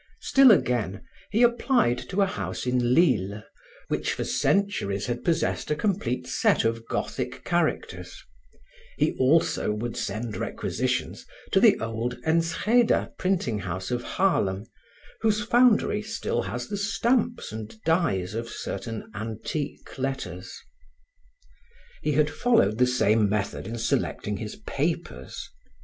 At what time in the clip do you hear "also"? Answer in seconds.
9.19-9.71